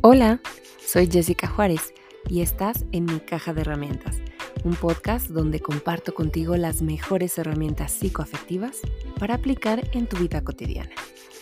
[0.00, 0.40] Hola,
[0.78, 1.92] soy Jessica Juárez
[2.28, 4.22] y estás en mi caja de herramientas,
[4.62, 8.80] un podcast donde comparto contigo las mejores herramientas psicoafectivas
[9.18, 10.92] para aplicar en tu vida cotidiana.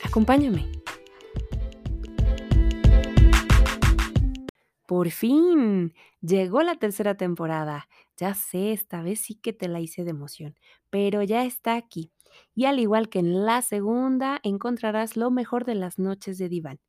[0.05, 0.73] Acompáñame.
[4.87, 5.93] Por fin,
[6.23, 7.91] llegó la tercera temporada.
[8.17, 10.55] Ya sé, esta vez sí que te la hice de emoción,
[10.89, 12.11] pero ya está aquí.
[12.55, 16.81] Y al igual que en la segunda, encontrarás lo mejor de las noches de diván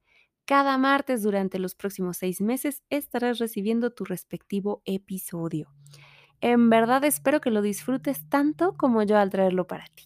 [0.48, 5.70] cada martes durante los próximos seis meses estarás recibiendo tu respectivo episodio.
[6.40, 10.06] En verdad espero que lo disfrutes tanto como yo al traerlo para ti.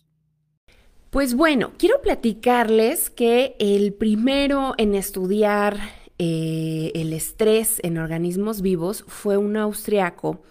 [1.12, 5.78] Pues bueno, quiero platicarles que el primero en estudiar
[6.18, 10.42] eh, el estrés en organismos vivos fue un austriaco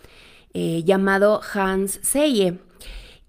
[0.53, 2.59] eh, llamado Hans Seye.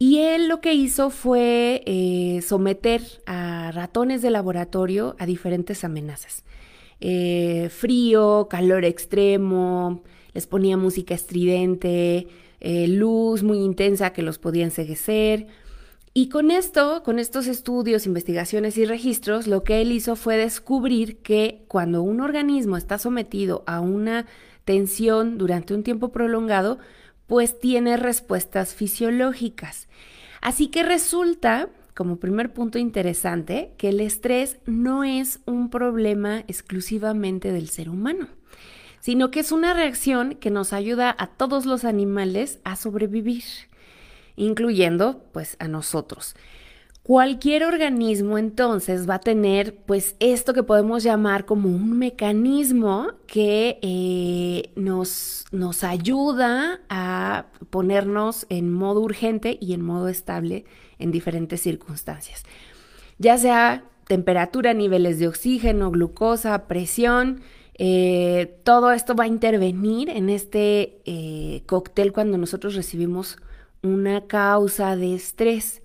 [0.01, 6.43] Y él lo que hizo fue eh, someter a ratones de laboratorio a diferentes amenazas.
[6.99, 10.01] Eh, frío, calor extremo,
[10.33, 12.27] les ponía música estridente,
[12.61, 15.45] eh, luz muy intensa que los podía enseguecer.
[16.15, 21.17] Y con esto, con estos estudios, investigaciones y registros, lo que él hizo fue descubrir
[21.17, 24.25] que cuando un organismo está sometido a una
[24.65, 26.79] tensión durante un tiempo prolongado,
[27.31, 29.87] pues tiene respuestas fisiológicas.
[30.41, 37.53] Así que resulta como primer punto interesante que el estrés no es un problema exclusivamente
[37.53, 38.27] del ser humano,
[38.99, 43.45] sino que es una reacción que nos ayuda a todos los animales a sobrevivir,
[44.35, 46.35] incluyendo pues a nosotros.
[47.03, 53.79] Cualquier organismo entonces va a tener pues esto que podemos llamar como un mecanismo que
[53.81, 60.65] eh, nos, nos ayuda a ponernos en modo urgente y en modo estable
[60.99, 62.43] en diferentes circunstancias,
[63.17, 67.41] ya sea temperatura, niveles de oxígeno, glucosa, presión,
[67.79, 73.39] eh, todo esto va a intervenir en este eh, cóctel cuando nosotros recibimos
[73.81, 75.80] una causa de estrés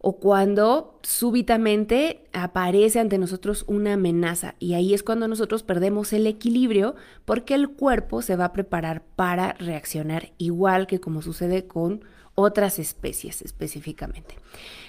[0.00, 6.26] o cuando súbitamente aparece ante nosotros una amenaza y ahí es cuando nosotros perdemos el
[6.26, 6.94] equilibrio
[7.24, 12.04] porque el cuerpo se va a preparar para reaccionar igual que como sucede con
[12.40, 14.36] otras especies específicamente.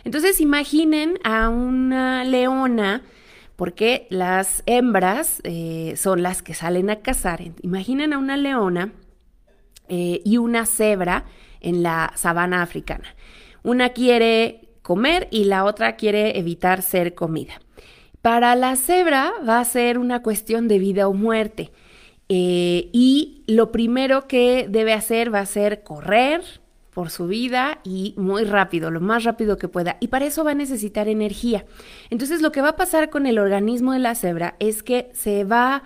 [0.03, 3.02] Entonces imaginen a una leona,
[3.56, 7.42] porque las hembras eh, son las que salen a cazar.
[7.64, 8.94] Imaginen a una leona
[9.88, 11.25] eh, y una cebra
[11.59, 13.16] en la sabana africana.
[13.64, 17.62] Una quiere comer y la otra quiere evitar ser comida.
[18.24, 21.72] Para la cebra va a ser una cuestión de vida o muerte.
[22.28, 26.42] Eh, y lo primero que debe hacer va a ser correr,
[26.92, 29.98] por su vida y muy rápido, lo más rápido que pueda.
[30.00, 31.66] Y para eso va a necesitar energía.
[32.10, 35.44] Entonces lo que va a pasar con el organismo de la cebra es que se
[35.44, 35.84] va a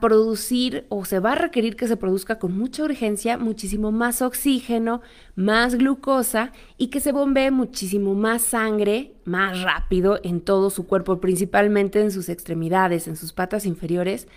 [0.00, 5.00] producir o se va a requerir que se produzca con mucha urgencia muchísimo más oxígeno,
[5.34, 11.20] más glucosa y que se bombee muchísimo más sangre más rápido en todo su cuerpo,
[11.20, 14.28] principalmente en sus extremidades, en sus patas inferiores,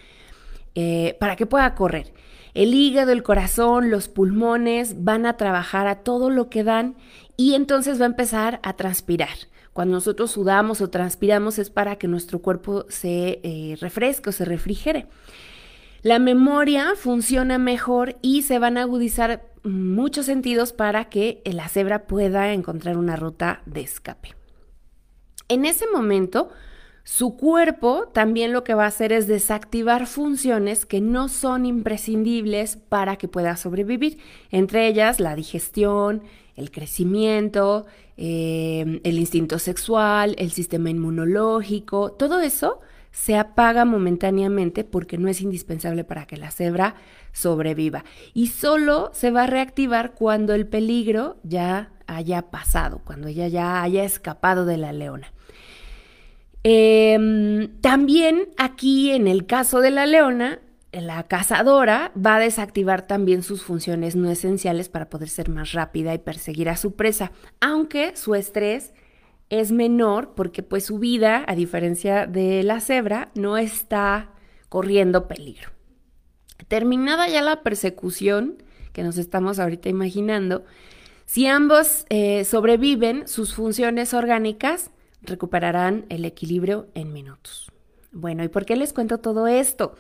[0.76, 2.12] eh, para que pueda correr.
[2.54, 6.96] El hígado, el corazón, los pulmones van a trabajar a todo lo que dan
[7.38, 9.30] y entonces va a empezar a transpirar.
[9.74, 14.46] Cuando nosotros sudamos o transpiramos es para que nuestro cuerpo se eh, refresque o se
[14.46, 15.08] refrigere.
[16.02, 22.08] La memoria funciona mejor y se van a agudizar muchos sentidos para que la cebra
[22.08, 24.36] pueda encontrar una ruta de escape.
[25.50, 26.50] En ese momento,
[27.04, 32.78] su cuerpo también lo que va a hacer es desactivar funciones que no son imprescindibles
[32.78, 34.20] para que pueda sobrevivir,
[34.52, 36.24] entre ellas la digestión,
[36.56, 37.88] el crecimiento,
[38.22, 42.82] eh, el instinto sexual, el sistema inmunológico, todo eso
[43.12, 46.96] se apaga momentáneamente porque no es indispensable para que la cebra
[47.32, 48.04] sobreviva
[48.34, 53.82] y solo se va a reactivar cuando el peligro ya haya pasado, cuando ella ya
[53.82, 55.32] haya escapado de la leona.
[56.64, 60.60] Em, también aquí en el caso de la leona,
[60.92, 66.14] la cazadora va a desactivar también sus funciones no esenciales para poder ser más rápida
[66.14, 68.94] y perseguir a su presa, aunque su estrés
[69.50, 74.32] es menor porque pues su vida, a diferencia de la cebra, no está
[74.70, 75.70] corriendo peligro.
[76.68, 78.64] Terminada ya la persecución
[78.94, 80.66] que nos estamos ahorita imaginando,
[81.26, 84.90] si ambos eh, sobreviven, sus funciones orgánicas
[85.22, 87.72] recuperarán el equilibrio en minutos.
[88.12, 89.96] Bueno, ¿y por qué les cuento todo esto?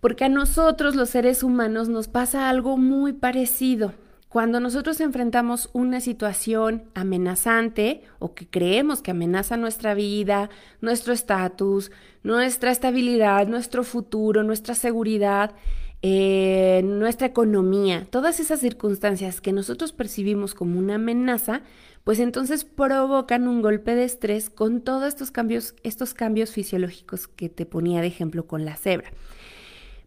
[0.00, 3.94] Porque a nosotros los seres humanos nos pasa algo muy parecido.
[4.28, 10.50] cuando nosotros enfrentamos una situación amenazante o que creemos que amenaza nuestra vida,
[10.82, 11.90] nuestro estatus,
[12.22, 15.54] nuestra estabilidad, nuestro futuro, nuestra seguridad,
[16.02, 21.62] eh, nuestra economía, todas esas circunstancias que nosotros percibimos como una amenaza,
[22.04, 27.48] pues entonces provocan un golpe de estrés con todos estos cambios, estos cambios fisiológicos que
[27.48, 29.10] te ponía de ejemplo con la cebra.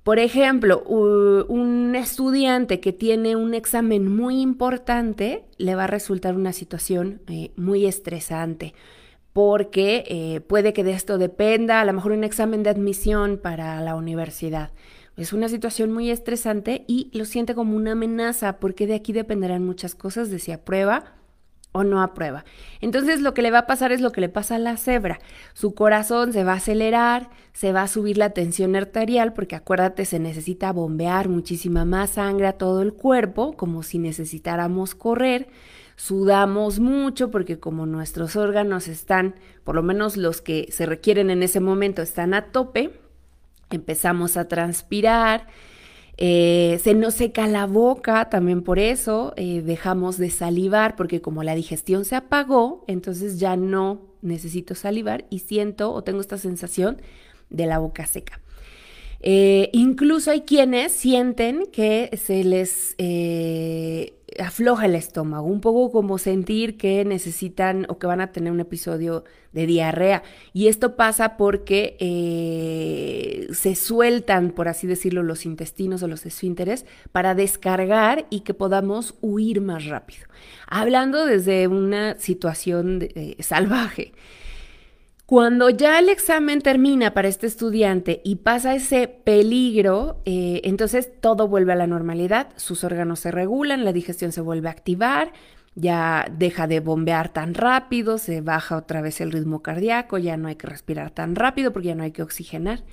[0.04, 6.54] Por ejemplo, un estudiante que tiene un examen muy importante le va a resultar una
[6.54, 8.74] situación eh, muy estresante
[9.34, 13.80] porque eh, puede que de esto dependa a lo mejor un examen de admisión para
[13.82, 14.72] la universidad.
[15.18, 19.66] Es una situación muy estresante y lo siente como una amenaza porque de aquí dependerán
[19.66, 21.19] muchas cosas de si aprueba
[21.72, 22.46] o no aprueba.
[22.82, 25.20] Entonces lo que le va a pasar es lo que le pasa a la cebra.
[25.54, 30.06] Su corazón se va a acelerar, se va a subir la tensión arterial, porque acuérdate,
[30.06, 35.48] se necesita bombear muchísima más sangre a todo el cuerpo, como si necesitáramos correr.
[35.96, 41.44] Sudamos mucho porque como nuestros órganos están, por lo menos los que se requieren en
[41.44, 42.92] ese momento, están a tope,
[43.70, 45.48] empezamos a transpirar,
[46.22, 51.44] eh, se nos seca la boca también por eso, eh, dejamos de salivar porque como
[51.44, 57.02] la digestión se apagó, entonces ya no necesito salivar y siento o tengo esta sensación
[57.50, 58.42] de la boca seca.
[59.22, 62.98] Eh, incluso hay quienes sienten que se les
[64.38, 68.60] afloja el estómago, un poco como sentir que necesitan o que van a tener un
[68.60, 70.24] episodio de diarrea.
[70.54, 76.86] Y esto pasa porque eh, se sueltan, por así decirlo, los intestinos o los esfínteres
[77.12, 80.26] para descargar y que podamos huir más rápido.
[80.68, 83.08] Hablando desde una situación
[83.40, 84.14] salvaje.
[85.30, 91.48] Cuando ya el examen termina para este estudiante y pasa ese peligro, eh, entonces todo
[91.48, 95.32] vuelve a la normalidad, sus órganos se regulan, la digestión se vuelve a activar,
[95.76, 100.48] ya deja de bombear tan rápido, se baja otra vez el ritmo cardíaco, ya no
[100.48, 102.84] hay que respirar tan rápido porque ya no hay que oxigenar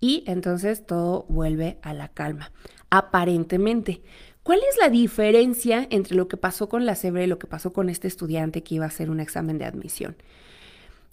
[0.00, 2.50] y entonces todo vuelve a la calma,
[2.90, 4.02] aparentemente.
[4.42, 7.72] ¿Cuál es la diferencia entre lo que pasó con la cebra y lo que pasó
[7.72, 10.16] con este estudiante que iba a hacer un examen de admisión?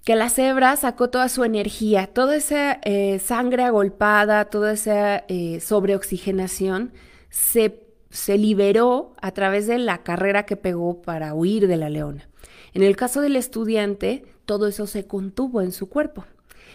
[0.03, 5.59] Que la cebra sacó toda su energía, toda esa eh, sangre agolpada, toda esa eh,
[5.59, 6.91] sobreoxigenación
[7.29, 12.27] se, se liberó a través de la carrera que pegó para huir de la leona.
[12.73, 16.25] En el caso del estudiante, todo eso se contuvo en su cuerpo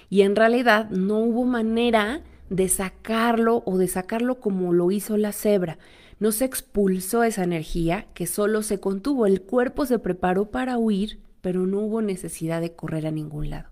[0.09, 5.33] y en realidad no hubo manera de sacarlo o de sacarlo como lo hizo la
[5.33, 5.79] cebra.
[6.21, 9.27] No se expulsó esa energía que solo se contuvo.
[9.27, 13.69] El cuerpo se preparó para huir pero no hubo necesidad de correr a ningún lado.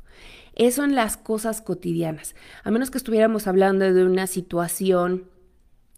[0.54, 2.36] Eso en las cosas cotidianas.
[2.62, 5.24] A menos que estuviéramos hablando de una situación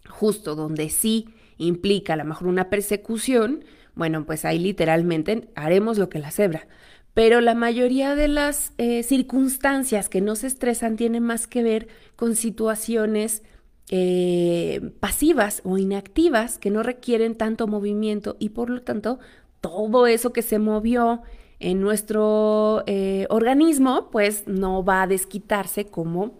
[0.09, 1.29] justo donde sí
[1.59, 3.63] implica a lo mejor una persecución,
[3.93, 6.67] bueno, pues ahí literalmente haremos lo que la cebra.
[7.13, 12.35] Pero la mayoría de las eh, circunstancias que nos estresan tienen más que ver con
[12.35, 13.43] situaciones
[13.91, 19.19] eh, pasivas o inactivas que no requieren tanto movimiento y por lo tanto
[19.61, 21.21] todo eso que se movió
[21.59, 26.33] en nuestro eh, organismo, pues no va a desquitarse como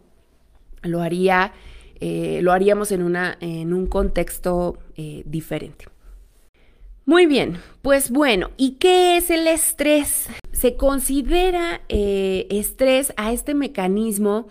[0.84, 1.54] lo haría,
[2.00, 5.86] eh, lo haríamos en, una, en un contexto eh, diferente.
[7.06, 10.28] Muy bien, pues bueno, ¿y qué es el estrés?
[10.52, 14.48] Se considera estrés a este mecanismo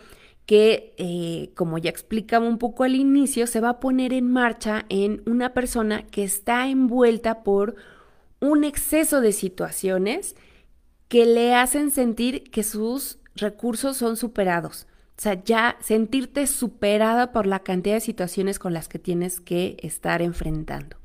[0.46, 5.20] que, como ya explicaba un poco al inicio, se va a poner en marcha en
[5.26, 7.76] una persona que está envuelta por
[8.40, 10.35] un exceso de situaciones
[11.08, 14.86] que le hacen sentir que sus recursos son superados.
[15.18, 19.76] O sea, ya sentirte superada por la cantidad de situaciones con las que tienes que
[19.82, 20.96] estar enfrentando.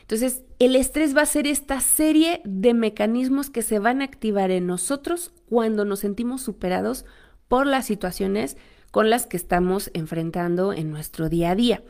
[0.00, 4.50] Entonces, el estrés va a ser esta serie de mecanismos que se van a activar
[4.50, 7.04] en nosotros cuando nos sentimos superados
[7.48, 8.56] por las situaciones
[8.90, 11.82] con las que estamos enfrentando en nuestro día a día.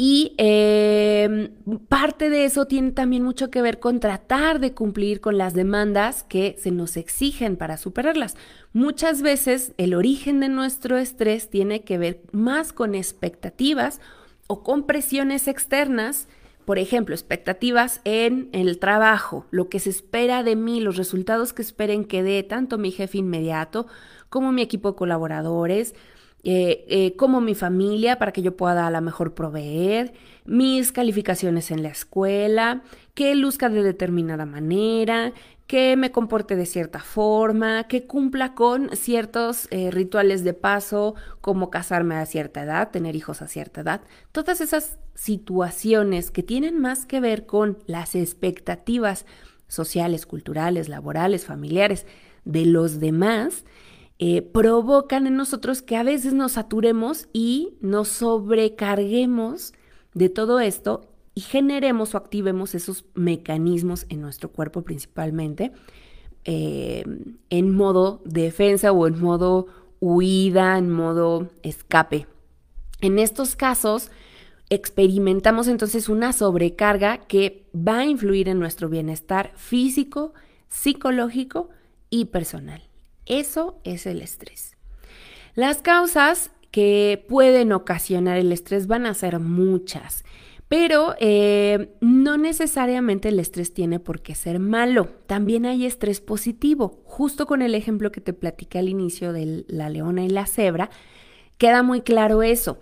[0.00, 1.50] Y em,
[1.88, 6.22] parte de eso tiene también mucho que ver con tratar de cumplir con las demandas
[6.22, 8.36] que se nos exigen para superarlas.
[8.72, 14.00] Muchas veces el origen de nuestro estrés tiene que ver más con expectativas
[14.46, 16.28] o con presiones externas,
[16.64, 21.62] por ejemplo, expectativas en el trabajo, lo que se espera de mí, los resultados que
[21.62, 23.88] esperen que dé tanto mi jefe inmediato
[24.28, 25.96] como mi equipo de colaboradores,
[26.44, 30.12] eh, eh, como mi familia para que yo pueda a lo mejor proveer,
[30.44, 32.82] mis calificaciones en la escuela,
[33.14, 35.32] que luzca de determinada manera,
[35.66, 41.68] que me comporte de cierta forma, que cumpla con ciertos eh, rituales de paso, como
[41.68, 44.00] casarme a cierta edad, tener hijos a cierta edad.
[44.32, 49.26] Todas esas situaciones que tienen más que ver con las expectativas
[49.66, 52.06] sociales, culturales, laborales, familiares
[52.46, 53.64] de los demás,
[54.18, 59.74] eh, provocan en nosotros que a veces nos saturemos y nos sobrecarguemos
[60.14, 65.70] de todo esto y generemos o activemos esos mecanismos en nuestro cuerpo principalmente
[66.44, 67.04] eh,
[67.50, 69.66] en modo defensa o en modo
[70.00, 72.26] huida, en modo escape.
[73.00, 74.10] En estos casos,
[74.70, 80.32] experimentamos entonces una sobrecarga que va a influir en nuestro bienestar físico,
[80.68, 81.68] psicológico
[82.10, 82.87] y personal.
[83.28, 84.76] Eso es el estrés.
[85.54, 90.24] Las causas que pueden ocasionar el estrés van a ser muchas
[90.68, 95.08] pero eh, no necesariamente el estrés tiene por qué ser malo.
[95.26, 97.00] También hay estrés positivo.
[97.04, 100.90] Justo con el ejemplo que te platicé al inicio de la leona y la cebra,
[101.56, 102.78] queda muy claro eso.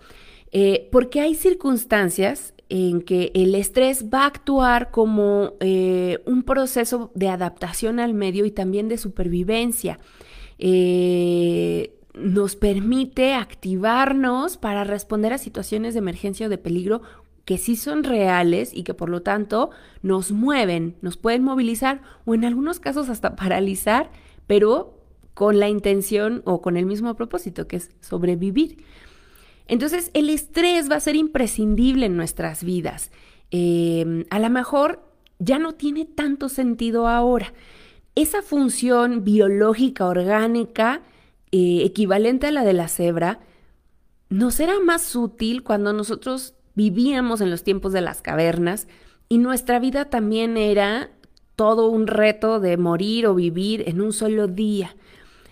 [0.51, 7.11] Eh, porque hay circunstancias en que el estrés va a actuar como eh, un proceso
[7.15, 9.97] de adaptación al medio y también de supervivencia.
[10.59, 17.01] Nos permite activarnos para responder a situaciones de emergencia o de peligro
[17.45, 19.69] que sí son reales y que por lo tanto
[20.01, 24.11] nos mueven, nos pueden movilizar o en algunos casos hasta paralizar,
[24.47, 24.99] pero
[25.33, 28.83] con la intención o con el mismo propósito que es sobrevivir.
[29.67, 33.11] Entonces el estrés va a ser imprescindible en nuestras vidas.
[33.49, 35.03] Em, a lo mejor
[35.39, 37.53] ya no tiene tanto sentido ahora.
[38.17, 41.01] Esa función biológica orgánica
[41.51, 43.41] eh, equivalente a la de la cebra,
[44.29, 48.87] nos será más útil cuando nosotros vivíamos en los tiempos de las cavernas
[49.29, 51.11] y nuestra vida también era
[51.55, 54.95] todo un reto de morir o vivir en un solo día.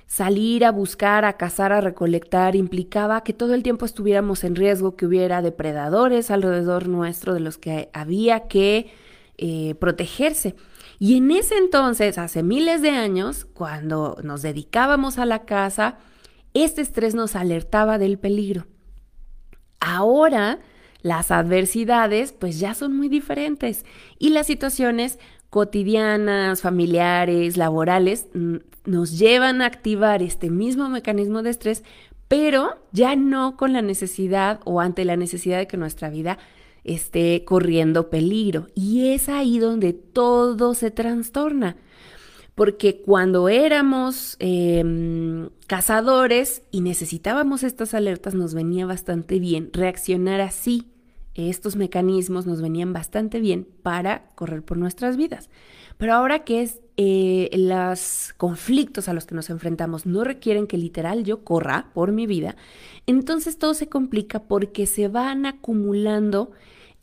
[0.08, 4.96] Salir a buscar, a cazar, a recolectar implicaba que todo el tiempo estuviéramos en riesgo,
[4.96, 8.92] que hubiera depredadores alrededor nuestro de los que había que
[9.38, 10.56] eh, protegerse.
[11.00, 15.98] Y en ese entonces, hace miles de años, cuando nos dedicábamos a la caza,
[16.54, 18.66] este estrés nos alertaba del peligro.
[19.80, 20.60] Ahora
[21.06, 23.86] las adversidades pues ya son muy diferentes
[24.18, 25.20] y las situaciones
[25.52, 28.28] cotidianas, familiares, laborales,
[28.86, 31.84] nos llevan a activar este mismo mecanismo de estrés,
[32.28, 36.40] pero ya no con la necesidad o ante la necesidad de que nuestra vida
[36.86, 38.68] esté corriendo peligro.
[38.76, 41.76] Y es ahí donde todo se trastorna.
[42.56, 50.88] Porque cuando éramos em, cazadores y necesitábamos estas alertas, nos venía bastante bien reaccionar así
[51.36, 55.50] estos mecanismos nos venían bastante bien para correr por nuestras vidas.
[55.98, 60.78] Pero ahora que es eh, los conflictos a los que nos enfrentamos no requieren que
[60.78, 62.56] literal yo corra por mi vida,
[63.06, 66.52] entonces todo se complica porque se van acumulando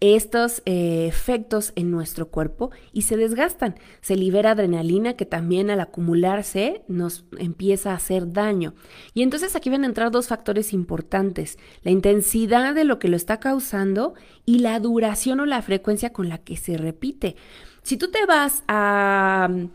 [0.02, 3.76] estos eh, efectos en nuestro cuerpo y se desgastan.
[4.00, 8.74] Se libera adrenalina que también al acumularse nos empieza a hacer daño.
[9.14, 13.16] Y entonces aquí van a entrar dos factores importantes, la intensidad de lo que lo
[13.16, 17.36] está causando y la duración o la frecuencia con la que se repite.
[17.84, 19.48] Si tú te vas a...
[19.50, 19.68] Mm,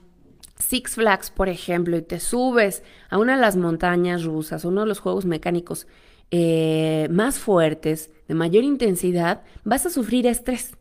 [0.60, 2.82] Six Flags, por ejemplo, y te subes
[3.12, 5.86] a una de las montañas rusas, uno de los juegos mecánicos
[6.32, 10.78] eh, más fuertes, de mayor intensidad, vas a sufrir estrés.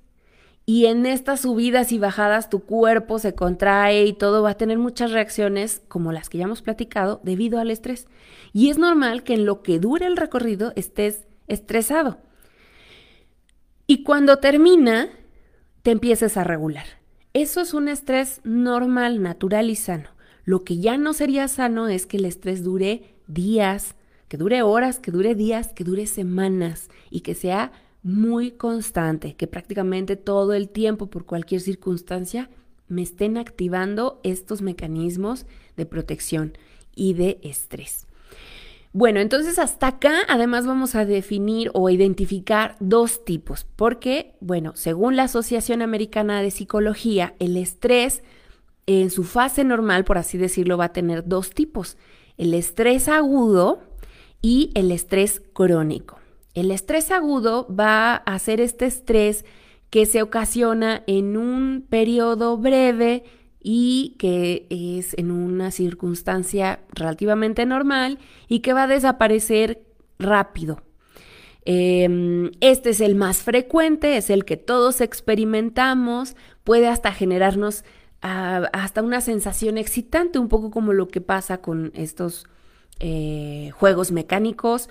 [0.68, 4.78] Y en estas subidas y bajadas tu cuerpo se contrae y todo va a tener
[4.78, 8.08] muchas reacciones como las que ya hemos platicado debido al estrés.
[8.52, 12.18] Y es normal que en lo que dure el recorrido estés estresado.
[13.86, 15.08] Y cuando termina,
[15.82, 16.86] te empieces a regular.
[17.32, 20.08] Eso es un estrés normal, natural y sano.
[20.44, 23.94] Lo que ya no sería sano es que el estrés dure días,
[24.36, 30.16] dure horas, que dure días, que dure semanas y que sea muy constante, que prácticamente
[30.16, 32.48] todo el tiempo, por cualquier circunstancia,
[32.88, 36.56] me estén activando estos mecanismos de protección
[36.94, 38.06] y de estrés.
[38.92, 45.16] Bueno, entonces hasta acá además vamos a definir o identificar dos tipos, porque, bueno, según
[45.16, 48.22] la Asociación Americana de Psicología, el estrés
[48.86, 51.98] en su fase normal, por así decirlo, va a tener dos tipos.
[52.38, 53.80] El estrés agudo,
[54.42, 56.18] y el estrés crónico.
[56.54, 59.44] El estrés agudo va a ser este estrés
[59.90, 63.24] que se ocasiona en un periodo breve
[63.62, 69.82] y que es en una circunstancia relativamente normal y que va a desaparecer
[70.18, 70.82] rápido.
[71.64, 77.84] Em, este es el más frecuente, es el que todos experimentamos, puede hasta generarnos
[78.20, 82.46] hasta una sensación excitante, un poco como lo que pasa con estos
[83.00, 84.88] eh, juegos mecánicos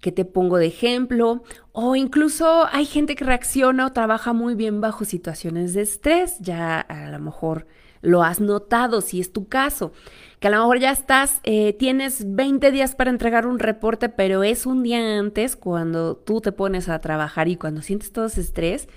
[0.00, 4.80] que te pongo de ejemplo, o incluso hay gente que reacciona o trabaja muy bien
[4.80, 7.66] bajo situaciones de estrés, ya a lo mejor
[8.00, 9.92] lo has notado si es tu caso,
[10.38, 14.44] que a lo mejor ya estás, eh, tienes 20 días para entregar un reporte, pero
[14.44, 18.42] es un día antes cuando tú te pones a trabajar y cuando sientes todo ese
[18.42, 18.88] estrés,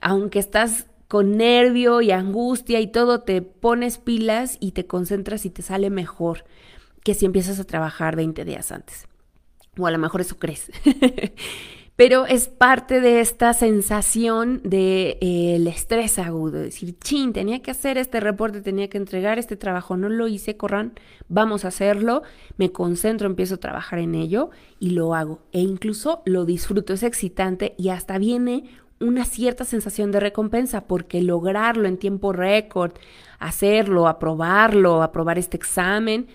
[0.00, 5.50] aunque estás con nervio y angustia y todo, te pones pilas y te concentras y
[5.50, 6.44] te sale mejor
[7.04, 9.06] que si empiezas a trabajar 20 días antes.
[9.78, 10.70] O a lo mejor eso crees.
[11.96, 17.70] Pero es parte de esta sensación del de, eh, estrés agudo, decir, chin, tenía que
[17.70, 20.94] hacer este reporte, tenía que entregar este trabajo, no lo hice, corran,
[21.28, 22.22] vamos a hacerlo,
[22.56, 25.40] me concentro, empiezo a trabajar en ello y lo hago.
[25.52, 28.64] E incluso lo disfruto, es excitante y hasta viene
[28.98, 32.92] una cierta sensación de recompensa porque lograrlo en tiempo récord,
[33.38, 36.26] hacerlo, aprobarlo, aprobar este examen,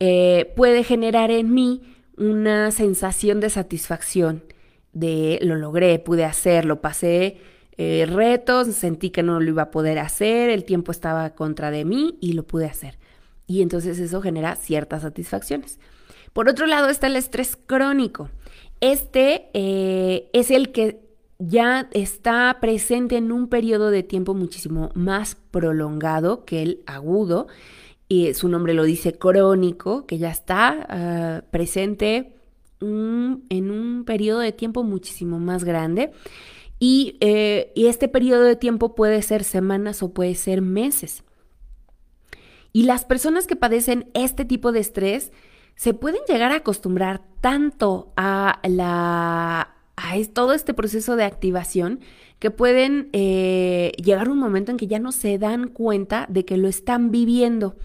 [0.00, 1.82] eh, puede generar en mí
[2.16, 4.44] una sensación de satisfacción,
[4.92, 7.38] de lo logré, pude hacerlo, pasé
[7.76, 11.84] eh, retos, sentí que no lo iba a poder hacer, el tiempo estaba contra de
[11.84, 12.98] mí y lo pude hacer.
[13.46, 15.78] Y entonces eso genera ciertas satisfacciones.
[16.32, 18.30] Por otro lado está el estrés crónico.
[18.80, 21.00] Este eh, es el que
[21.38, 27.48] ya está presente en un periodo de tiempo muchísimo más prolongado que el agudo
[28.34, 32.32] su nombre lo dice crónico, que ya está ah, presente
[32.80, 36.10] en un periodo de tiempo muchísimo más grande.
[36.78, 41.24] Y, eh, y este periodo de tiempo puede ser semanas o puede ser meses.
[42.72, 45.32] Y las personas que padecen este tipo de estrés
[45.76, 48.60] se pueden llegar a acostumbrar tanto a
[50.32, 52.00] todo este proceso de activación
[52.38, 56.56] que pueden eh, llegar un momento en que ya no se dan cuenta de que
[56.56, 57.76] lo están viviendo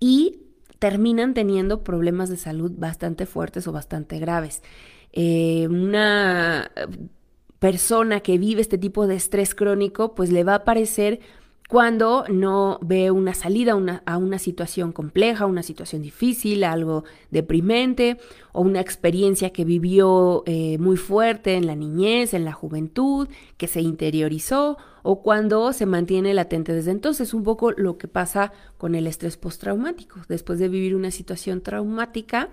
[0.00, 0.40] y
[0.78, 4.62] terminan teniendo problemas de salud bastante fuertes o bastante graves.
[5.12, 6.70] Eh, una
[7.58, 11.20] persona que vive este tipo de estrés crónico, pues le va a parecer
[11.68, 18.18] cuando no ve una salida a una situación compleja, una situación difícil, algo deprimente
[18.52, 23.66] o una experiencia que vivió eh, muy fuerte en la niñez, en la juventud, que
[23.66, 28.94] se interiorizó o cuando se mantiene latente desde entonces, un poco lo que pasa con
[28.94, 30.20] el estrés postraumático.
[30.28, 32.50] Después de vivir una situación traumática,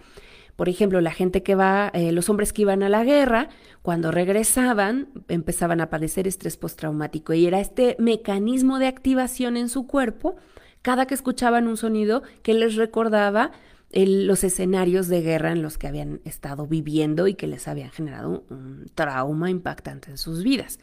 [0.56, 3.50] por ejemplo, la gente que va, eh, los hombres que iban a la guerra,
[3.82, 9.88] cuando regresaban, empezaban a padecer estrés postraumático y era este mecanismo de activación en su
[9.88, 10.36] cuerpo
[10.84, 13.52] cada que escuchaban un sonido que les recordaba
[13.94, 18.44] los escenarios de guerra en los que habían estado viviendo y que les habían generado
[18.50, 20.80] un trauma impactante en sus vidas.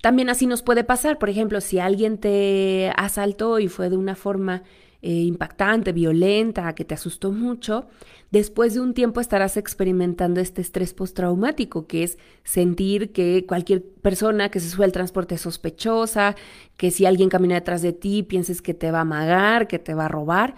[0.00, 4.14] También así nos puede pasar, por ejemplo, si alguien te asaltó y fue de una
[4.14, 4.62] forma
[5.02, 7.86] eh, impactante, violenta, que te asustó mucho,
[8.30, 14.50] después de un tiempo estarás experimentando este estrés postraumático, que es sentir que cualquier persona
[14.50, 16.36] que se sube al transporte es sospechosa,
[16.76, 19.94] que si alguien camina detrás de ti pienses que te va a amagar, que te
[19.94, 20.54] va a robar.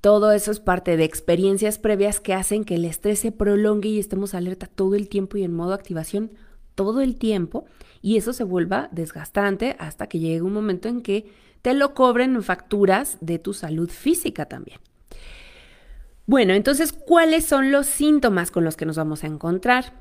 [0.00, 3.98] Todo eso es parte de experiencias previas que hacen que el estrés se prolongue y
[3.98, 6.30] estemos alerta todo el tiempo y en modo activación
[6.74, 7.64] todo el tiempo
[8.02, 12.34] y eso se vuelva desgastante hasta que llegue un momento en que te lo cobren
[12.34, 14.80] en facturas de tu salud física también.
[16.26, 19.94] Bueno, entonces, ¿cuáles son los síntomas con los que nos vamos a encontrar?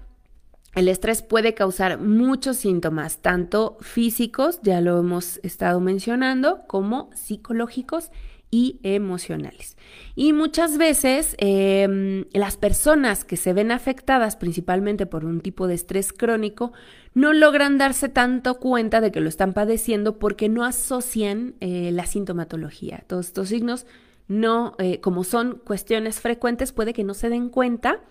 [0.75, 8.11] El estrés puede causar muchos síntomas, tanto físicos, ya lo hemos estado mencionando, como psicológicos
[8.49, 9.77] y emocionales.
[10.15, 15.75] Y muchas veces em, las personas que se ven afectadas principalmente por un tipo de
[15.75, 16.71] estrés crónico
[17.13, 22.05] no logran darse tanto cuenta de que lo están padeciendo porque no asocian eh, la
[22.05, 23.03] sintomatología.
[23.07, 23.85] Todos estos signos
[24.27, 28.01] no, eh, como son cuestiones frecuentes, puede que no se den cuenta,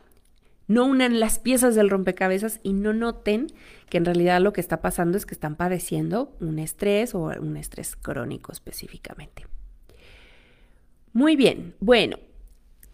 [0.66, 3.46] no unan las piezas del rompecabezas y no noten
[3.88, 7.56] que en realidad lo que está pasando es que están padeciendo un estrés o un
[7.56, 9.46] estrés crónico específicamente.
[11.16, 12.18] Muy bien, bueno,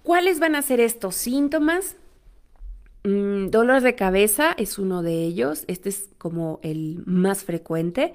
[0.04, 1.96] ¿cuáles van a ser estos síntomas?
[3.02, 8.14] Mm, dolor de cabeza es uno de ellos, este es como el más frecuente.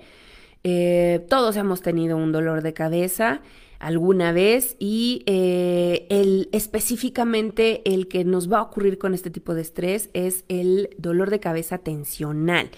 [0.63, 3.41] Eh, todos hemos tenido un dolor de cabeza
[3.79, 6.07] alguna vez y eh,
[6.53, 11.31] específicamente el que nos va a ocurrir con este tipo de estrés es el dolor
[11.31, 12.69] de cabeza tensional.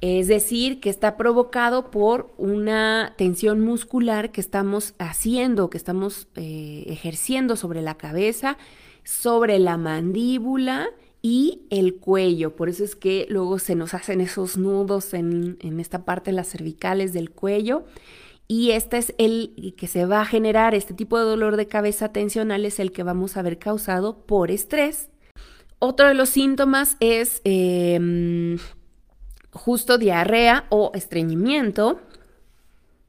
[0.00, 6.84] Es decir, que está provocado por una tensión muscular que estamos haciendo, que estamos eh,
[6.88, 8.58] ejerciendo sobre la cabeza,
[9.04, 10.90] sobre la mandíbula
[11.22, 12.54] y el cuello.
[12.54, 16.48] Por eso es que luego se nos hacen esos nudos en, esta parte de las
[16.48, 17.84] cervicales del cuello
[18.48, 22.12] y este es el que se va a generar, este tipo de dolor de cabeza
[22.12, 25.08] tensional es el que vamos a ver causado por estrés.
[25.78, 28.58] Otro de los síntomas es em,
[29.56, 32.00] justo diarrea o estreñimiento,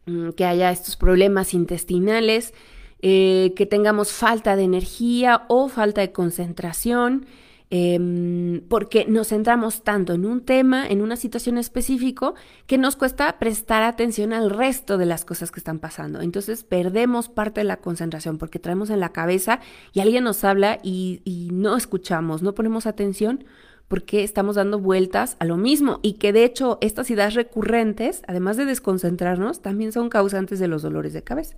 [0.06, 2.54] mm, que haya estos problemas intestinales,
[3.02, 7.28] eh, que tengamos falta de energía o falta de concentración,
[7.70, 12.34] Em, porque nos centramos tanto en un tema, en una situación específico,
[12.66, 16.22] que nos cuesta prestar atención al resto de las cosas que están pasando.
[16.22, 19.60] Entonces perdemos parte de la concentración porque traemos en la cabeza
[19.92, 23.44] y alguien nos habla y no escuchamos, no ponemos atención
[23.88, 28.58] porque estamos dando vueltas a lo mismo y que de hecho estas ideas recurrentes, además
[28.58, 31.56] de desconcentrarnos, también son causantes de los dolores de cabeza.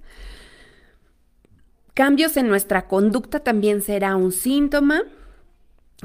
[1.94, 5.04] Cambios en nuestra conducta también será un síntoma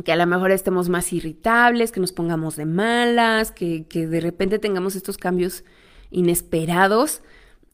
[0.03, 4.59] que a lo mejor estemos más irritables, que nos pongamos de malas, que, de repente
[4.59, 5.63] tengamos estos cambios
[6.11, 7.23] inesperados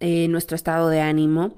[0.01, 1.57] en nuestro estado de ánimo.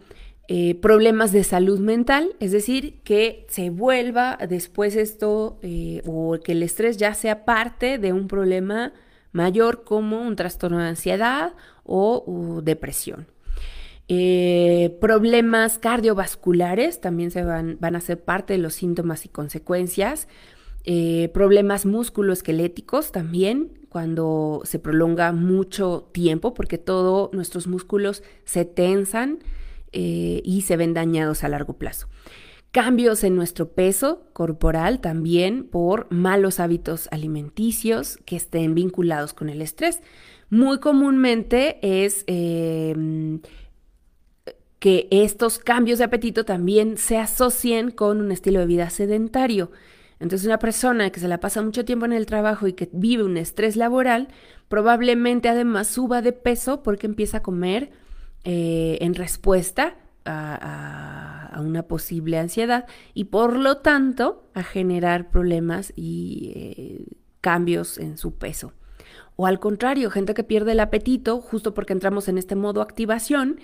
[0.55, 6.53] Eh, problemas de salud mental, es decir, que se vuelva después esto eh, o que
[6.53, 8.93] el estrés ya sea parte de un problema
[9.33, 13.29] mayor como un trastorno de ansiedad o depresión.
[14.09, 20.29] Eh, problemas cardiovasculares también se van, van, a ser parte de los síntomas y consecuencias.
[20.85, 29.39] Eh, problemas musculoesqueléticos también, cuando se prolonga mucho tiempo, porque todos nuestros músculos se tensan
[29.93, 32.09] eh, y se ven dañados a largo plazo.
[32.73, 39.61] Cambios en nuestro peso corporal también por malos hábitos alimenticios que estén vinculados con el
[39.61, 40.01] estrés.
[40.49, 43.41] Muy comúnmente es em,
[44.79, 49.71] que estos cambios de apetito también se asocien con un estilo de vida sedentario.
[50.19, 53.23] Entonces una persona que se la pasa mucho tiempo en el trabajo y que vive
[53.23, 54.29] un estrés laboral,
[54.69, 57.91] probablemente además suba de peso porque empieza a comer
[58.45, 66.53] eh, en respuesta a, una posible ansiedad y por lo tanto a generar problemas y
[66.57, 67.05] eh,
[67.41, 68.73] cambios en su peso.
[69.37, 73.61] O al contrario, gente que pierde el apetito justo porque entramos en este modo activación,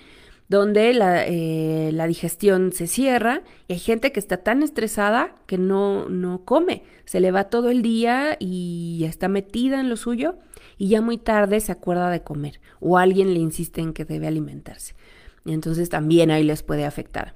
[0.47, 6.09] donde eh, la, digestión se cierra y hay gente que está tan estresada que no,
[6.09, 10.39] no come, se le va todo el día y está metida en lo suyo
[10.79, 14.25] y ya muy tarde se acuerda de comer o alguien le insiste en que debe
[14.25, 14.95] alimentarse.
[15.45, 17.35] Y entonces también ahí les puede afectar.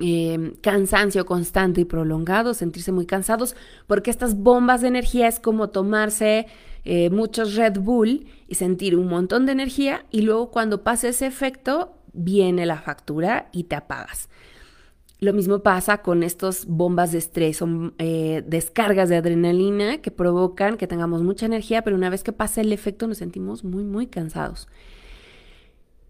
[0.00, 3.54] Em, cansancio constante y prolongado, sentirse muy cansados,
[3.86, 6.46] porque estas bombas de energía es como tomarse
[6.84, 11.26] eh, muchos Red Bull y sentir un montón de energía y luego cuando pase ese
[11.26, 14.29] efecto viene la factura y te apagas.
[15.20, 20.78] Lo mismo pasa con estas bombas de estrés, son eh, descargas de adrenalina que provocan
[20.78, 24.06] que tengamos mucha energía, pero una vez que pasa el efecto nos sentimos muy, muy
[24.06, 24.66] cansados.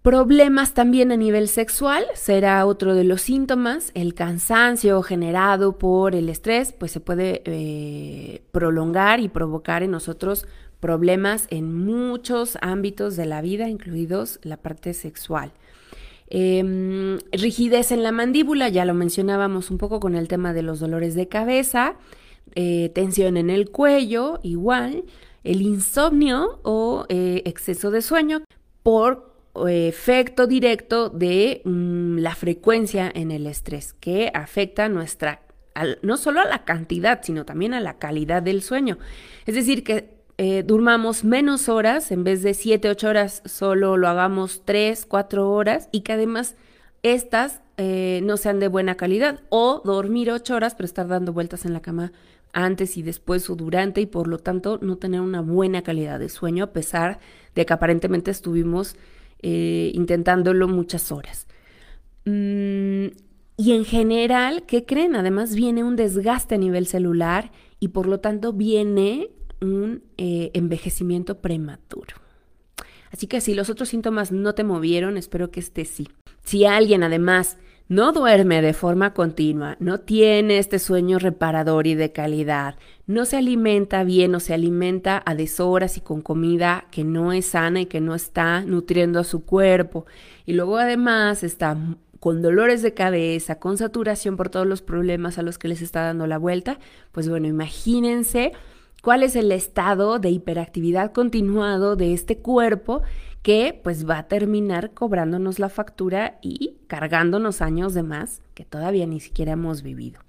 [0.02, 3.90] Problemas también a nivel sexual será otro de los síntomas.
[3.94, 10.46] El cansancio generado por el estrés, pues se puede eh, prolongar y provocar en nosotros
[10.78, 15.52] problemas en muchos ámbitos de la vida, incluidos la parte sexual.
[16.30, 20.78] Em, rigidez en la mandíbula, ya lo mencionábamos un poco con el tema de los
[20.78, 21.96] dolores de cabeza,
[22.54, 25.04] eh, tensión en el cuello, igual,
[25.42, 28.44] el insomnio o eh, exceso de sueño
[28.84, 29.28] por
[29.68, 35.42] efecto directo de mm, la frecuencia en el estrés, que afecta nuestra,
[36.02, 38.98] no solo a la cantidad, sino también a la calidad del sueño.
[39.46, 44.08] Es decir, que eh, durmamos menos horas, en vez de 7, 8 horas, solo lo
[44.08, 46.56] hagamos 3, 4 horas y que además
[47.02, 51.66] estas eh, no sean de buena calidad o dormir 8 horas pero estar dando vueltas
[51.66, 52.12] en la cama
[52.54, 56.30] antes y después o durante y por lo tanto no tener una buena calidad de
[56.30, 57.18] sueño a pesar
[57.54, 58.96] de que aparentemente estuvimos
[59.42, 61.48] eh, intentándolo muchas horas.
[62.24, 63.08] Mm,
[63.58, 65.16] y en general, ¿qué creen?
[65.16, 69.28] Además viene un desgaste a nivel celular y por lo tanto viene
[69.60, 72.16] un eh, envejecimiento prematuro.
[73.12, 76.08] Así que si los otros síntomas no te movieron, espero que este sí.
[76.44, 77.58] Si alguien además
[77.90, 82.76] no duerme de forma continua, no tiene este sueño reparador y de calidad,
[83.08, 87.46] no se alimenta bien o se alimenta a deshoras y con comida que no es
[87.46, 90.06] sana y que no está nutriendo a su cuerpo,
[90.46, 91.76] y luego además está
[92.20, 96.02] con dolores de cabeza, con saturación por todos los problemas a los que les está
[96.02, 96.78] dando la vuelta,
[97.10, 98.52] pues bueno, imagínense
[99.02, 103.02] cuál es el estado de hiperactividad continuado de este cuerpo
[103.42, 109.06] que pues va a terminar cobrándonos la factura y cargándonos años de más que todavía
[109.06, 110.20] ni siquiera hemos vivido.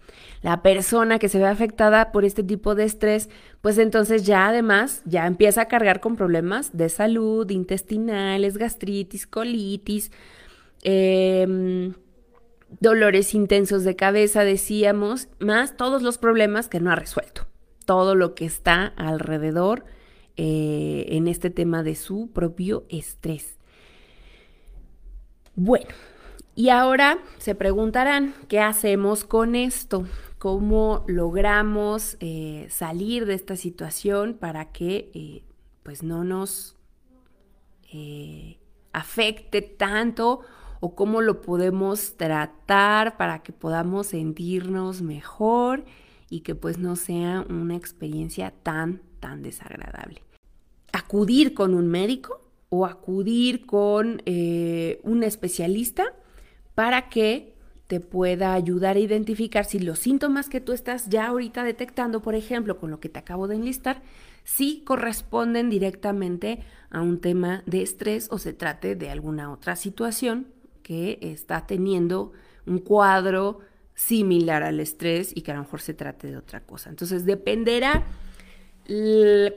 [0.42, 3.30] La persona que se ve afectada por este tipo de estrés,
[3.62, 10.12] pues entonces ya además ya empieza a cargar con problemas de salud, intestinales, gastritis, colitis,
[10.84, 11.94] em,
[12.80, 17.46] dolores intensos de cabeza, decíamos, más todos los problemas que no ha resuelto,
[17.92, 19.84] todo lo que está alrededor
[20.38, 23.60] eh, en este tema de su propio estrés.
[25.56, 25.90] Bueno,
[26.56, 30.06] y ahora se preguntarán, ¿qué hacemos con esto?
[30.38, 35.44] ¿Cómo logramos eh, salir de esta situación para que eh,
[35.84, 36.78] pues no nos
[38.94, 40.40] afecte tanto
[40.80, 45.84] o cómo lo podemos tratar para que podamos sentirnos mejor
[46.32, 50.24] y que pues no sea una experiencia tan tan desagradable.
[50.92, 56.16] Acudir con un médico o acudir con eh, un especialista
[56.74, 57.54] para que
[57.88, 62.36] te pueda ayudar a identificar si los síntomas que tú estás ya ahorita detectando, por
[62.36, 64.02] ejemplo, con lo que te acabo de enlistar,
[64.46, 70.48] si corresponden directamente a un tema de estrés o se trate de alguna otra situación
[70.82, 72.32] que está teniendo
[72.66, 73.60] un cuadro
[73.96, 76.90] similar al estrés y que a lo mejor se trate de otra cosa.
[76.90, 78.06] Entonces dependerá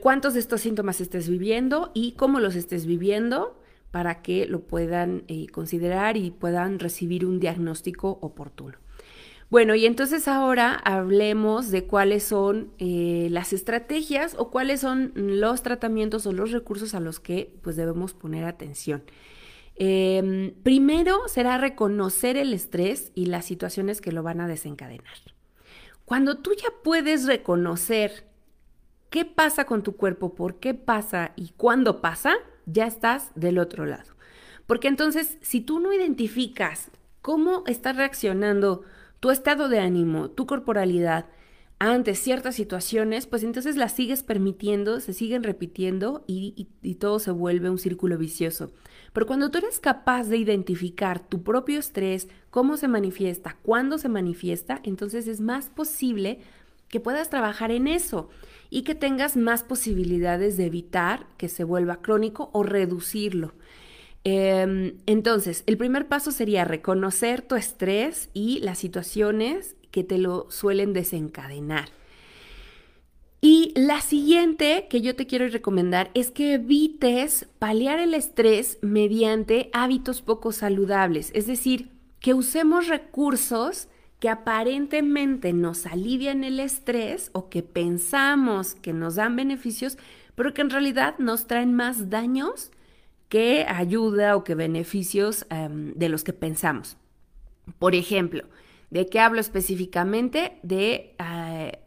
[0.01, 3.59] cuántos de estos síntomas estés viviendo y cómo los estés viviendo
[3.91, 8.77] para que lo puedan eh, considerar y puedan recibir un diagnóstico oportuno.
[9.49, 15.61] Bueno, y entonces ahora hablemos de cuáles son eh, las estrategias o cuáles son los
[15.61, 19.03] tratamientos o los recursos a los que pues debemos poner atención.
[19.75, 25.17] Em, primero será reconocer el estrés y las situaciones que lo van a desencadenar.
[26.05, 28.25] Cuando tú ya puedes reconocer
[29.09, 32.35] qué pasa con tu cuerpo, por qué pasa y cuándo pasa,
[32.65, 34.15] ya estás del otro lado.
[34.65, 36.89] Porque entonces, si tú no identificas
[37.21, 38.83] cómo está reaccionando
[39.19, 41.25] tu estado de ánimo, tu corporalidad
[41.79, 47.31] ante ciertas situaciones, pues entonces las sigues permitiendo, se siguen repitiendo y, y todo se
[47.31, 48.71] vuelve un círculo vicioso.
[49.15, 54.09] Pero cuando tú eres capaz de identificar tu propio estrés, cómo se manifiesta, cuándo se
[54.09, 56.39] manifiesta, entonces es más posible
[56.89, 58.27] que puedas trabajar en eso
[58.69, 63.53] y que tengas más posibilidades de evitar que se vuelva crónico o reducirlo.
[64.25, 70.51] Em, entonces, el primer paso sería reconocer tu estrés y las situaciones que te lo
[70.51, 71.87] suelen desencadenar.
[73.47, 79.69] Y la siguiente que yo te quiero recomendar es que evites paliar el estrés mediante
[79.71, 83.87] hábitos poco saludables, es decir, que usemos recursos
[84.19, 89.99] que aparentemente nos alivian el estrés o que pensamos que nos dan beneficios,
[90.33, 92.71] pero que en realidad nos traen más daños
[93.29, 96.97] que ayuda o que beneficios em, de los que pensamos.
[97.77, 98.45] Por ejemplo,
[98.89, 100.57] ¿de qué hablo específicamente?
[100.63, 101.79] De eh,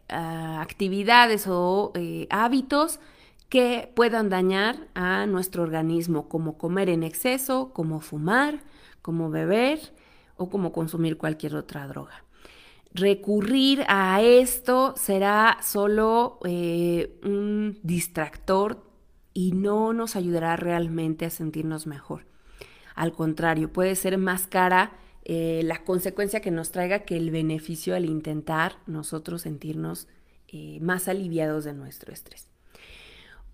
[0.61, 3.01] actividades o eh, hábitos
[3.49, 8.61] que puedan dañar a nuestro organismo, como comer en exceso, como fumar,
[9.01, 9.81] como beber,
[10.37, 12.25] o como consumir cualquier otra droga.
[12.95, 18.83] Recurrir a esto será solo eh, un distractor
[19.35, 22.27] y no nos ayudará realmente a sentirnos mejor.
[22.95, 24.93] Al contrario, puede ser más cara
[25.25, 30.09] eh, la consecuencia que nos traiga que el beneficio al intentar nosotros sentirnos
[30.49, 32.49] eh, más aliviados de nuestro estrés.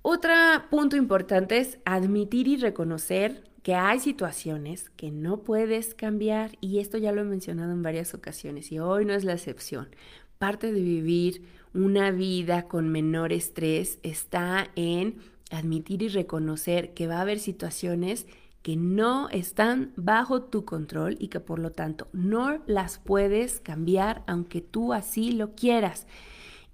[0.02, 0.33] Otro
[0.70, 6.98] punto importante es admitir y reconocer que hay situaciones que no puedes cambiar y esto
[6.98, 9.88] ya lo he mencionado en varias ocasiones y hoy no es la excepción.
[10.37, 15.16] Parte de vivir una vida con menor estrés está en
[15.50, 18.26] admitir y reconocer que va a haber situaciones
[18.61, 24.22] que no están bajo tu control y que por lo tanto no las puedes cambiar
[24.26, 26.07] aunque tú así lo quieras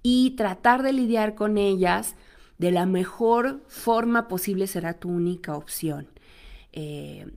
[0.03, 2.15] y tratar de lidiar con ellas
[2.57, 6.07] de la mejor forma posible será tu única opción.
[6.73, 7.27] Eh,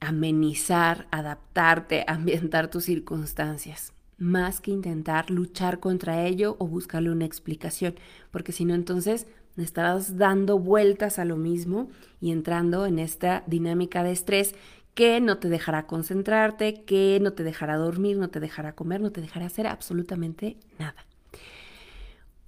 [0.00, 7.94] amenizar, adaptarte, ambientar tus circunstancias, más que intentar luchar contra ello o buscarle una explicación,
[8.30, 14.02] porque si no entonces estarás dando vueltas a lo mismo y entrando en esta dinámica
[14.02, 14.54] de estrés
[14.94, 19.12] que no te dejará concentrarte, que no te dejará dormir, no te dejará comer, no
[19.12, 21.06] te dejará hacer absolutamente nada.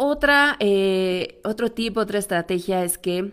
[0.04, 3.30] Otra, eh, otro tipo, otra estrategia es que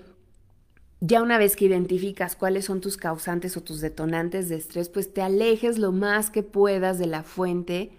[0.99, 5.11] ya una vez que identificas cuáles son tus causantes o tus detonantes de estrés, pues
[5.11, 7.89] te alejes lo más que puedas de la fuente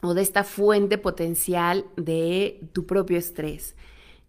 [0.00, 3.76] o de esta fuente potencial de tu propio estrés.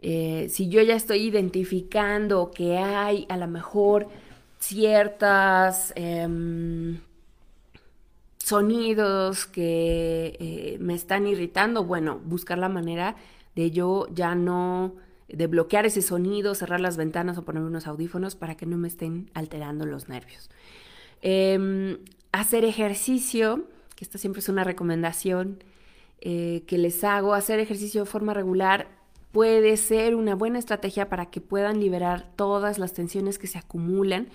[0.03, 4.09] Eh, si yo ya estoy identificando que hay a lo mejor
[4.59, 6.99] ciertas em,
[8.43, 13.15] sonidos que eh, me están irritando, bueno, buscar la manera
[13.55, 14.95] de yo ya no,
[15.29, 18.89] de bloquear ese sonido, cerrar las ventanas o poner unos audífonos para que no me
[18.89, 20.49] estén alterando los nervios.
[21.21, 21.99] Em,
[22.33, 25.63] hacer ejercicio, que esta siempre es una recomendación
[26.19, 28.89] eh, que les hago, hacer ejercicio de forma regular
[29.31, 34.27] puede ser una buena estrategia para que puedan liberar todas las tensiones que se acumulan.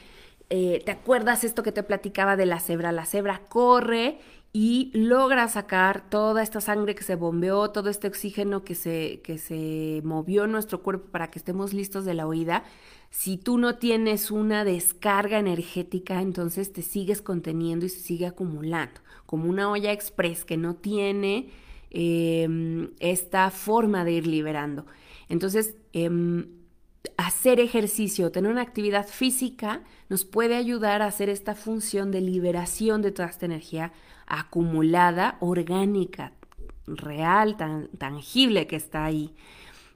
[0.50, 2.92] Eh, ¿Te acuerdas esto que te platicaba de la cebra?
[2.92, 4.18] La cebra corre
[4.52, 9.36] y logra sacar toda esta sangre que se bombeó, todo este oxígeno que se, que
[9.38, 12.64] se movió en nuestro cuerpo para que estemos listos de la huida.
[13.10, 19.00] Si tú no tienes una descarga energética, entonces te sigues conteniendo y se sigue acumulando,
[19.26, 21.50] como una olla express que no tiene
[21.90, 24.84] Em, esta forma de ir liberando.
[25.28, 26.46] Entonces, em,
[27.16, 33.02] hacer ejercicio, tener una actividad física nos puede ayudar a hacer esta función de liberación
[33.02, 33.92] de toda esta energía
[34.26, 36.32] acumulada, orgánica,
[36.86, 39.34] real, tan, tangible que está ahí.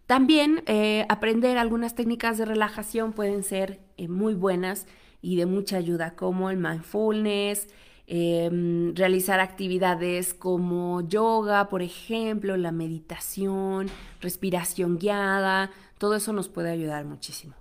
[0.06, 4.86] También eh, aprender algunas técnicas de relajación pueden ser eh, muy buenas
[5.20, 7.68] y de mucha ayuda, como el mindfulness,
[8.14, 13.86] Em, realizar actividades como yoga, por ejemplo, la meditación,
[14.20, 15.70] respiración guiada,
[16.02, 17.54] todo eso nos puede ayudar muchísimo.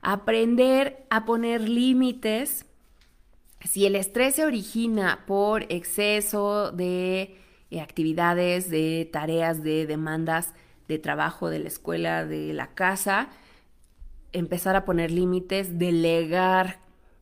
[0.00, 2.64] Aprender a poner límites.
[3.60, 7.36] Si el estrés se origina por exceso de
[7.70, 10.54] eh, actividades, de tareas, de demandas
[10.88, 13.28] de trabajo, de la escuela, de la casa,
[14.32, 16.78] empezar a poner límites, delegar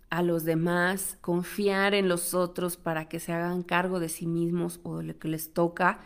[0.08, 4.78] a los demás, confiar en los otros para que se hagan cargo de sí mismos
[4.84, 5.98] o de lo que les toca,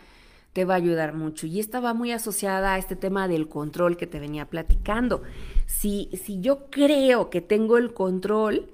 [0.54, 1.46] te va a ayudar mucho.
[1.46, 5.22] Y esta va muy asociada a este tema del control que te venía platicando.
[5.66, 8.70] Si, si yo creo que tengo el control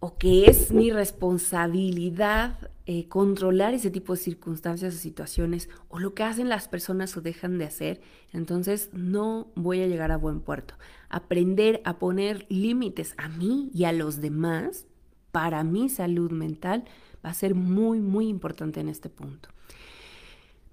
[0.00, 6.14] o que es mi responsabilidad eh, controlar ese tipo de circunstancias o situaciones o lo
[6.14, 8.00] que hacen las personas o dejan de hacer,
[8.32, 10.74] entonces no voy a llegar a buen puerto.
[11.08, 14.84] Aprender a poner límites a mí y a los demás
[15.30, 16.84] para mi salud mental
[17.24, 19.53] va a ser muy, muy importante en este punto.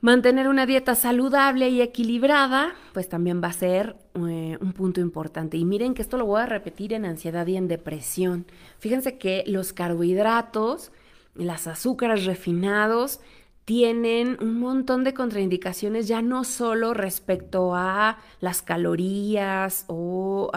[0.02, 5.58] Mantener una dieta saludable y equilibrada, pues también va a ser eh, un punto importante.
[5.58, 8.48] Y miren que esto lo voy a repetir en ansiedad y en depresión.
[8.80, 10.92] Fíjense que los carbohidratos,
[11.36, 13.20] las azúcares refinados
[13.64, 20.50] tienen un montón de contraindicaciones ya no solo respecto a las calorías o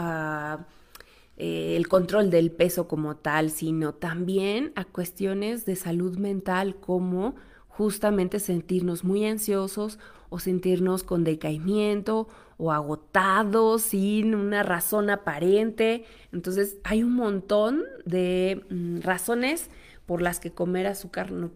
[1.36, 7.34] eh, el control del peso como tal, sino también a cuestiones de salud mental como
[7.76, 16.04] justamente sentirnos muy ansiosos o sentirnos con decaimiento o agotados sin una razón aparente.
[16.32, 19.70] Entonces hay un montón de mm, razones
[20.06, 21.50] por las que comer azúcar no,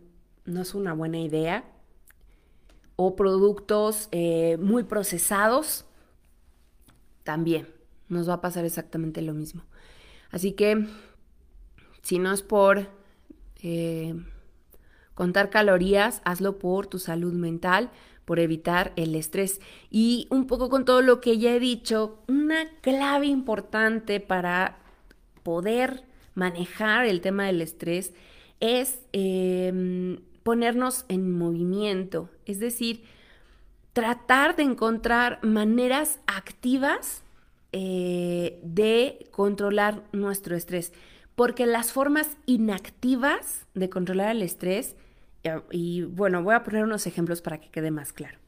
[0.60, 1.64] es una buena idea,
[2.96, 5.84] o productos eh, muy procesados,
[7.22, 7.68] también
[8.08, 9.62] nos va a pasar exactamente lo mismo.
[10.30, 10.86] Así que
[12.02, 12.88] si no es por
[13.62, 14.14] eh,
[15.18, 17.90] contar calorías, hazlo por tu salud mental,
[18.24, 19.60] por evitar el estrés.
[19.90, 24.78] Y un poco con todo lo que ya he dicho, una clave importante para
[25.42, 26.04] poder
[26.36, 28.14] manejar el tema del estrés
[28.60, 33.02] es em, ponernos en movimiento, es decir,
[33.94, 37.24] tratar de encontrar maneras activas
[37.72, 40.92] eh, de controlar nuestro estrés,
[41.34, 44.94] porque las formas inactivas de controlar el estrés,
[45.70, 48.38] y bueno, voy a poner unos ejemplos para que quede más claro.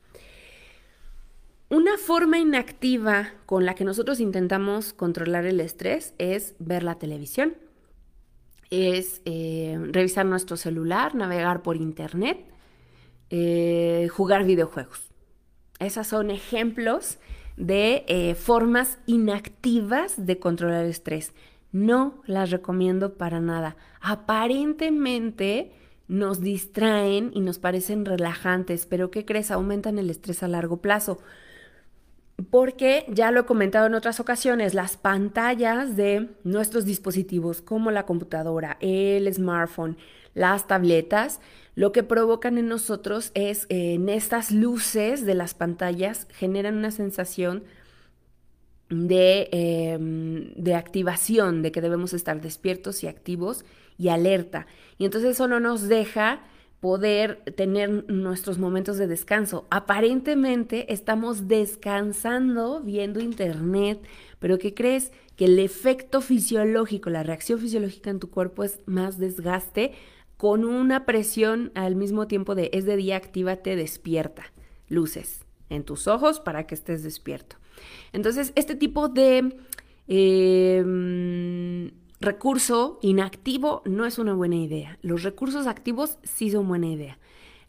[1.68, 7.54] Una forma inactiva con la que nosotros intentamos controlar el estrés es ver la televisión
[8.70, 12.38] es eh, revisar nuestro celular, navegar por internet,
[13.28, 15.10] eh, jugar videojuegos.
[15.80, 17.18] Esos son ejemplos
[17.56, 21.34] de eh, formas inactivas de controlar el estrés.
[21.72, 23.76] No las recomiendo para nada.
[24.00, 25.72] Aparentemente
[26.10, 29.50] nos distraen y nos parecen relajantes, pero ¿qué crees?
[29.50, 31.20] Aumentan el estrés a largo plazo
[32.50, 38.06] porque ya lo he comentado en otras ocasiones, las pantallas de nuestros dispositivos como la
[38.06, 39.98] computadora, el smartphone,
[40.34, 41.40] las tabletas,
[41.74, 47.64] lo que provocan en nosotros es en estas luces de las pantallas generan una sensación
[48.88, 53.64] de, em, de, activación, de que debemos estar despiertos y activos
[54.00, 54.66] y alerta.
[54.96, 56.40] Y entonces eso no nos deja
[56.80, 59.66] poder tener nuestros momentos de descanso.
[59.70, 64.00] Aparentemente estamos descansando viendo internet,
[64.38, 65.12] pero ¿qué crees?
[65.36, 69.92] Que el efecto fisiológico, la reacción fisiológica en tu cuerpo es más desgaste
[70.38, 74.44] con una presión al mismo tiempo de es de día, actívate, despierta,
[74.88, 77.56] luces en tus ojos para que estés despierto.
[78.14, 79.58] Entonces, este tipo de
[80.08, 80.99] em,
[82.20, 84.98] recurso inactivo no es una buena idea.
[85.02, 87.18] Los recursos activos sí son buena idea.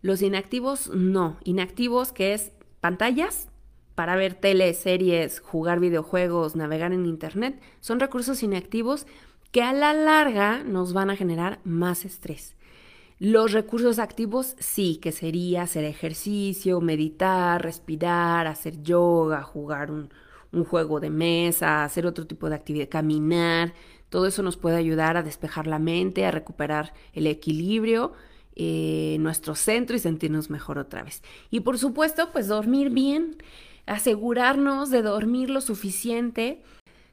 [0.01, 1.37] Los inactivos no.
[1.43, 3.49] Inactivos que es pantallas
[3.95, 9.05] para ver tele, series, jugar videojuegos, navegar en internet, son recursos inactivos
[9.51, 12.55] que a la larga nos van a generar más estrés.
[13.19, 20.09] Los recursos activos sí, que sería hacer ejercicio, meditar, respirar, hacer yoga, jugar un,
[20.65, 23.73] juego de mesa, hacer otro tipo de actividad, caminar.
[24.11, 28.11] Todo eso nos puede ayudar a despejar la mente, a recuperar el equilibrio,
[28.57, 31.23] eh, nuestro centro y sentirnos mejor otra vez.
[31.49, 33.37] Y por supuesto, pues dormir bien,
[33.85, 36.61] asegurarnos de dormir lo suficiente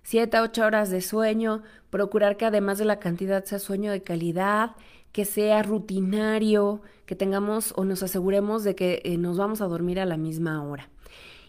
[0.02, 4.02] 7 a 8 horas de sueño, procurar que además de la cantidad sea sueño de
[4.02, 4.74] calidad,
[5.12, 10.00] que sea rutinario, que tengamos o nos aseguremos de que eh, nos vamos a dormir
[10.00, 10.90] a la misma hora.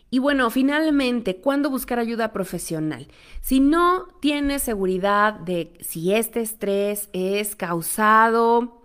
[0.09, 3.07] Y bueno, finalmente, ¿cuándo buscar ayuda profesional?
[3.41, 8.81] Si no tienes seguridad de si este estrés es causado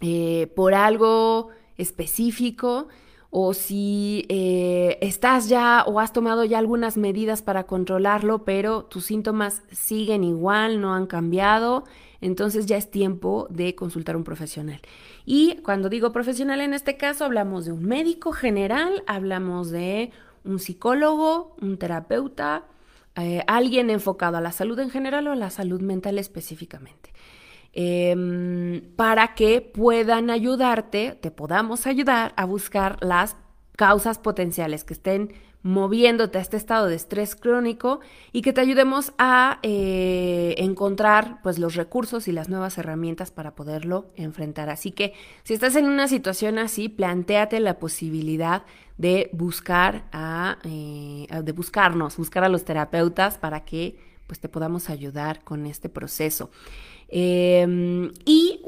[0.00, 2.88] eh, por algo específico,
[3.36, 9.06] o si eh, estás ya o has tomado ya algunas medidas para controlarlo, pero tus
[9.06, 11.82] síntomas siguen igual, no han cambiado,
[12.20, 14.80] entonces ya es tiempo de consultar a un profesional.
[15.26, 20.12] Y cuando digo profesional en este caso, hablamos de un médico general, hablamos de
[20.44, 22.64] un psicólogo, un terapeuta,
[23.16, 27.12] eh, alguien enfocado a la salud en general o a la salud mental específicamente.
[27.72, 33.36] Em, para que puedan ayudarte, te podamos ayudar a buscar las
[33.76, 35.32] causas potenciales que estén
[35.64, 38.00] moviéndote a este estado de estrés crónico
[38.32, 43.54] y que te ayudemos a eh, encontrar pues los recursos y las nuevas herramientas para
[43.54, 44.68] poderlo enfrentar.
[44.68, 48.64] Así que si estás en una situación así, planteate la posibilidad
[48.98, 54.90] de buscar a, eh, de buscarnos, buscar a los terapeutas para que pues te podamos
[54.90, 56.50] ayudar con este proceso.
[57.08, 58.60] Em, y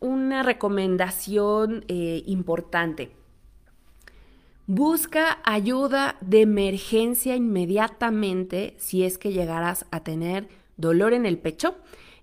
[0.00, 3.10] una recomendación eh, importante.
[4.66, 11.74] Busca ayuda de emergencia inmediatamente si es que llegaras a tener dolor en el pecho,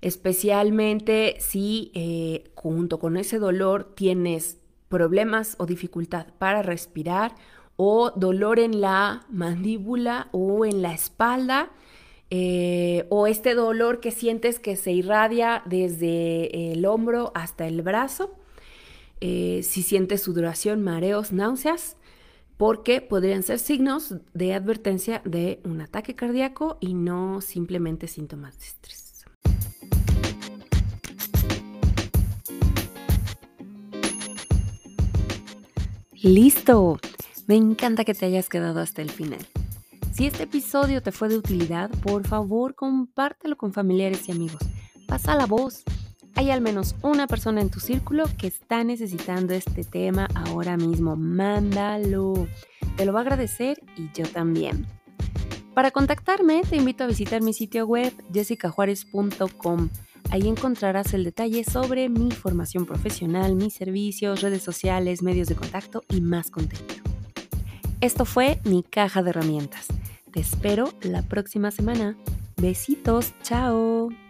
[0.01, 4.59] especialmente si eh, junto con ese dolor tienes
[4.89, 7.35] problemas o dificultad para respirar
[7.75, 11.71] o dolor en la mandíbula o en la espalda
[12.31, 18.35] eh, o este dolor que sientes que se irradia desde el hombro hasta el brazo,
[19.21, 21.97] eh, si sientes sudoración, mareos, náuseas,
[22.57, 28.65] porque podrían ser signos de advertencia de un ataque cardíaco y no simplemente síntomas de
[28.65, 29.04] estrés.
[36.25, 36.97] Listo.
[37.45, 39.45] Me encanta que te hayas quedado hasta el final.
[40.11, 44.57] Si este episodio te fue de utilidad, por favor compártelo con familiares y amigos.
[45.07, 45.83] Pasa la voz.
[46.33, 51.15] Hay al menos una persona en tu círculo que está necesitando este tema ahora mismo.
[51.15, 52.47] Mándalo.
[52.97, 54.87] Te lo va a agradecer y yo también.
[55.75, 59.89] Para contactarme, te invito a visitar mi sitio web jessicajuárez.com.
[60.31, 66.03] Ahí encontrarás el detalle sobre mi formación profesional, mis servicios, redes sociales, medios de contacto
[66.09, 67.03] y más contenido.
[68.01, 69.87] Esto fue mi caja de herramientas.
[70.31, 72.17] Te espero la próxima semana.
[72.57, 74.24] Besitos, chao.